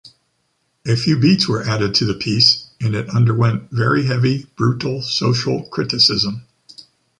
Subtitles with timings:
[0.87, 5.67] A few beats were added to the piece, and it underwent very heavy, brutal social
[5.69, 6.41] criticism.